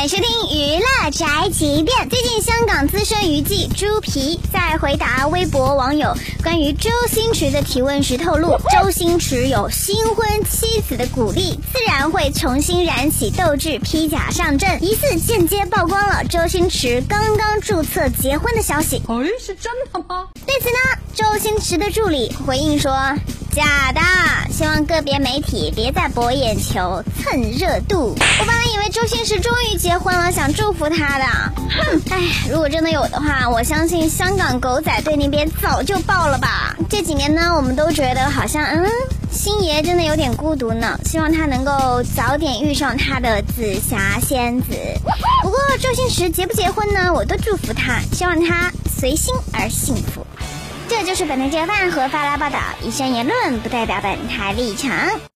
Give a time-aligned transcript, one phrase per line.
[0.00, 2.08] 欢迎收听娱乐宅急便。
[2.08, 19.02] 最近，香港资深娱记猪皮在回答微博网友关于周星驰的提问时透露，周星驰有新婚妻子的鼓励，自然会重新燃起斗志，披甲上阵，疑似间接曝光了周星驰刚刚注册结婚的消息。
[19.06, 20.28] 哎，是真的吗？
[20.46, 22.90] 对此呢，周星驰的助理回应说。
[23.52, 24.00] 假的，
[24.52, 28.14] 希望个别媒体别再博眼球、蹭热度。
[28.16, 31.24] 我本来以为周星驰终于结婚了，想祝福他的。
[31.24, 32.18] 哼，哎，
[32.50, 36.74] 如果真的有的话，我相信香港狗仔队那边早就爆了吧。
[36.88, 38.90] 这几年呢，我们都觉得好像，嗯，
[39.30, 40.98] 星爷真的有点孤独呢。
[41.04, 44.74] 希望他能够早点遇上他的紫霞仙子。
[45.42, 50.26] 不过周星驰结不结婚呢，我都祝福他，希望他随心而幸福。
[50.88, 54.90] 这就是本台这饭和发来报道，以上言论不代表本台立场。